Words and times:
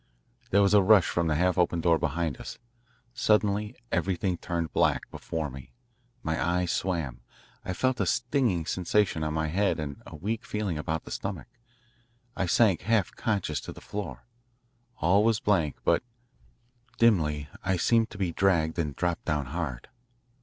There 0.49 0.63
was 0.63 0.73
a 0.73 0.81
rush 0.81 1.05
from 1.07 1.27
the 1.27 1.35
half 1.35 1.59
open 1.59 1.79
door 1.79 1.99
behind 1.99 2.37
us. 2.41 2.57
Suddenly 3.13 3.75
everything 3.91 4.35
turned 4.35 4.73
black 4.73 5.01
before 5.11 5.47
me; 5.51 5.73
my 6.23 6.43
eyes 6.43 6.71
swam; 6.71 7.21
I 7.63 7.73
felt 7.73 7.99
a 7.99 8.07
stinging 8.07 8.65
sensation 8.65 9.23
on 9.23 9.35
my 9.35 9.45
head 9.49 9.79
and 9.79 10.01
a 10.07 10.15
weak 10.15 10.43
feeling 10.43 10.79
about 10.79 11.03
the 11.03 11.11
stomach; 11.11 11.45
I 12.35 12.47
sank 12.47 12.81
half 12.81 13.15
conscious 13.15 13.61
to 13.61 13.71
the 13.71 13.79
floor. 13.79 14.25
All 14.97 15.23
was 15.23 15.39
blank, 15.39 15.75
but, 15.83 16.01
dimly, 16.97 17.47
I 17.63 17.77
seemed 17.77 18.09
to 18.09 18.17
be 18.17 18.31
dragged 18.31 18.79
and 18.79 18.95
dropped 18.95 19.25
down 19.25 19.45
hard. 19.53 19.87